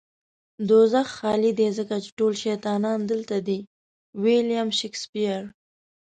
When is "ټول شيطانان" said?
2.17-2.99